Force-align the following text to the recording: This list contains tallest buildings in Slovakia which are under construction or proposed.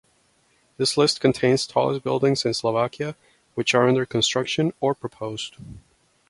This 0.77 0.97
list 0.97 1.21
contains 1.21 1.67
tallest 1.67 2.03
buildings 2.03 2.43
in 2.43 2.55
Slovakia 2.55 3.15
which 3.53 3.75
are 3.75 3.87
under 3.87 4.03
construction 4.03 4.73
or 4.79 4.95
proposed. 4.95 5.57